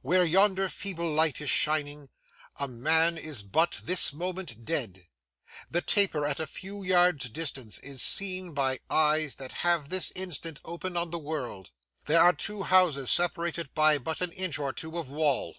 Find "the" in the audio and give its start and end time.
5.70-5.82, 11.10-11.18